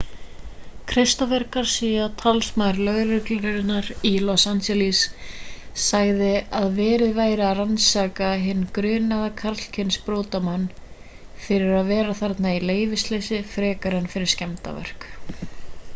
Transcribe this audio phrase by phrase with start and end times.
[0.91, 5.01] christopher garcia talsmaður lögreglunnar í los angeles
[5.87, 6.31] sagði
[6.61, 10.63] að verið væri að rannsaka hinn grunaða karlkyns brotamann
[11.47, 15.07] fyrir að vera þarna í leyfisleysi frekar en fyrir skemmdarverk